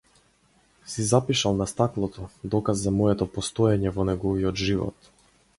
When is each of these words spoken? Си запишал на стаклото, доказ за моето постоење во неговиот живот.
Си 0.93 1.03
запишал 1.03 1.53
на 1.57 1.67
стаклото, 1.71 2.25
доказ 2.55 2.81
за 2.87 2.95
моето 2.97 3.31
постоење 3.37 3.93
во 3.99 4.11
неговиот 4.11 4.65
живот. 4.67 5.15